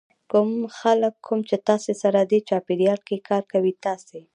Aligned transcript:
کوم 0.31 0.51
خلک 0.79 1.13
کوم 1.25 1.39
چې 1.49 1.57
تاسې 1.67 1.93
سره 2.01 2.19
دې 2.31 2.39
چاپېریال 2.49 2.99
کې 3.07 3.17
کار 3.29 3.43
کوي 3.53 3.73
تاسې 3.85 4.19